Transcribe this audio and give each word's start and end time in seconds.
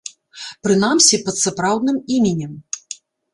Прынамсі, 0.67 1.19
пад 1.27 1.35
сапраўдным 1.43 2.01
іменем. 2.17 2.57